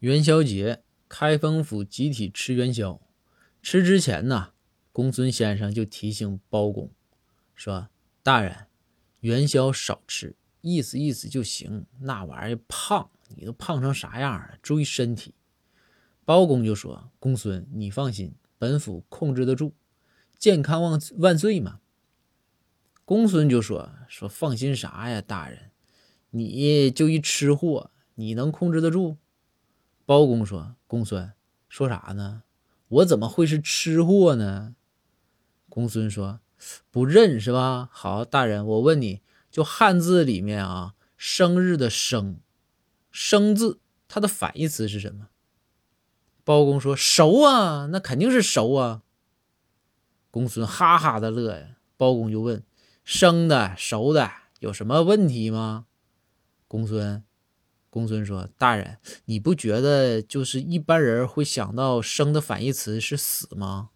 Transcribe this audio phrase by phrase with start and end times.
[0.00, 2.98] 元宵节，开封府集体吃元宵。
[3.60, 4.54] 吃之前呢，
[4.92, 6.90] 公孙先生就提醒包公
[7.54, 7.90] 说
[8.24, 8.68] ：“大人，
[9.20, 11.84] 元宵少吃，意思意思就行。
[12.00, 14.56] 那玩意儿胖，你都胖成啥样了？
[14.62, 15.34] 注意身体。”
[16.24, 19.74] 包公就说：“公孙，你放心，本府控制得住，
[20.38, 21.80] 健康万万岁嘛。”
[23.04, 25.72] 公孙就说：“说放心啥呀，大人，
[26.30, 29.18] 你就一吃货，你能控制得住？”
[30.10, 31.34] 包公说：“公孙，
[31.68, 32.42] 说啥呢？
[32.88, 34.74] 我怎么会是吃货呢？”
[35.70, 36.40] 公孙说
[36.90, 37.88] ：“不认是吧？
[37.92, 39.20] 好，大人，我问你，
[39.52, 42.40] 就汉字里面啊，生日的生，
[43.12, 43.78] 生字，
[44.08, 45.28] 它的反义词是什么？”
[46.42, 49.02] 包公说：“熟啊，那肯定是熟啊。”
[50.32, 51.76] 公孙哈哈的乐呀。
[51.96, 52.64] 包公就问
[53.04, 55.86] ：“生的、熟的有什么问题吗？”
[56.66, 57.22] 公孙。
[57.90, 63.90] 公孙说：“大人，你不觉得就是一般人会想到生的反义词是死吗？”